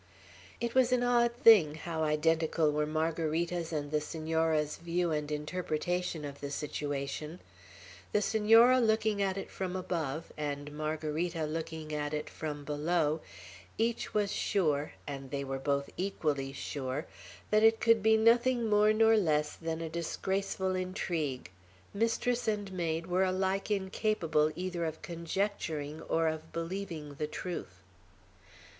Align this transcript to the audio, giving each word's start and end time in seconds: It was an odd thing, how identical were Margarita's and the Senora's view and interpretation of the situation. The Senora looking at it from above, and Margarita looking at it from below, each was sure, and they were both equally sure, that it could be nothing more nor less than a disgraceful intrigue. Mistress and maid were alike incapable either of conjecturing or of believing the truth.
It 0.59 0.73
was 0.73 0.91
an 0.91 1.03
odd 1.03 1.31
thing, 1.43 1.75
how 1.75 2.01
identical 2.01 2.71
were 2.71 2.87
Margarita's 2.87 3.71
and 3.71 3.91
the 3.91 4.01
Senora's 4.01 4.77
view 4.77 5.11
and 5.11 5.31
interpretation 5.31 6.25
of 6.25 6.41
the 6.41 6.49
situation. 6.49 7.39
The 8.11 8.23
Senora 8.23 8.79
looking 8.79 9.21
at 9.21 9.37
it 9.37 9.51
from 9.51 9.75
above, 9.75 10.33
and 10.35 10.71
Margarita 10.73 11.45
looking 11.45 11.93
at 11.93 12.15
it 12.15 12.31
from 12.31 12.65
below, 12.65 13.21
each 13.77 14.11
was 14.11 14.33
sure, 14.33 14.93
and 15.05 15.29
they 15.29 15.43
were 15.43 15.59
both 15.59 15.87
equally 15.97 16.51
sure, 16.51 17.05
that 17.51 17.61
it 17.61 17.79
could 17.79 18.01
be 18.01 18.17
nothing 18.17 18.67
more 18.67 18.91
nor 18.93 19.15
less 19.15 19.55
than 19.55 19.81
a 19.81 19.87
disgraceful 19.87 20.73
intrigue. 20.75 21.51
Mistress 21.93 22.47
and 22.47 22.73
maid 22.73 23.05
were 23.05 23.23
alike 23.23 23.69
incapable 23.69 24.51
either 24.55 24.83
of 24.83 25.03
conjecturing 25.03 26.01
or 26.01 26.27
of 26.27 26.51
believing 26.51 27.13
the 27.19 27.27
truth. 27.27 27.83